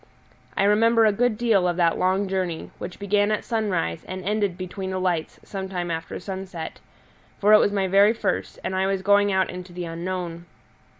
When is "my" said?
7.71-7.87